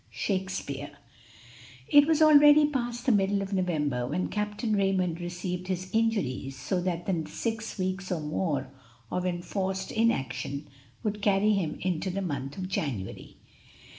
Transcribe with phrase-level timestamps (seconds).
[0.09, 0.97] Shakspeare.
[1.87, 6.81] It was already past the middle of November when Captain Raymond received his injuries, so
[6.81, 8.73] that the six weeks or more
[9.11, 10.67] of enforced inaction
[11.03, 13.37] would carry him into the month of January.